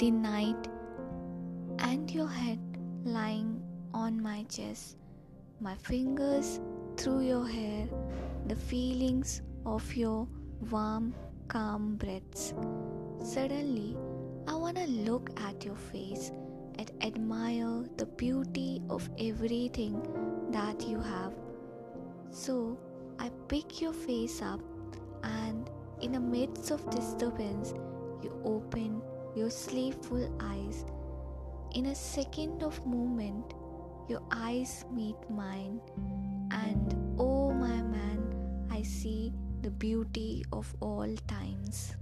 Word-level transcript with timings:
the 0.00 0.10
night 0.10 0.66
and 1.80 2.10
your 2.10 2.26
head 2.26 2.58
lying 3.04 3.62
on 3.92 4.18
my 4.22 4.42
chest, 4.44 4.96
my 5.60 5.74
fingers 5.74 6.58
through 6.96 7.20
your 7.20 7.46
hair, 7.46 7.86
the 8.46 8.56
feelings 8.56 9.42
of 9.66 9.94
your 9.94 10.26
warm, 10.70 11.14
calm 11.48 11.96
breaths. 11.96 12.54
Suddenly, 13.22 13.94
I 14.48 14.54
wanna 14.54 14.86
look 14.86 15.38
at 15.38 15.66
your 15.66 15.76
face 15.76 16.32
and 16.78 16.90
admire 17.02 17.84
the 17.98 18.06
beauty 18.06 18.80
of 18.88 19.06
everything 19.18 20.00
that 20.50 20.88
you 20.88 20.98
have. 20.98 21.34
So, 22.30 22.78
I 23.18 23.28
pick 23.48 23.82
your 23.82 23.92
face 23.92 24.40
up, 24.40 24.62
and 25.22 25.68
in 26.00 26.12
the 26.12 26.20
midst 26.20 26.70
of 26.70 26.88
disturbance, 26.88 27.74
you 28.22 28.32
open 28.46 29.02
sleepful 29.50 30.30
eyes. 30.40 30.84
In 31.74 31.86
a 31.86 31.94
second 31.94 32.62
of 32.62 32.84
movement, 32.86 33.54
your 34.08 34.22
eyes 34.30 34.84
meet 34.90 35.18
mine, 35.28 35.80
and 36.50 36.94
oh 37.18 37.52
my 37.52 37.82
man, 37.82 38.66
I 38.70 38.82
see 38.82 39.32
the 39.62 39.70
beauty 39.70 40.44
of 40.52 40.74
all 40.80 41.14
times. 41.28 41.94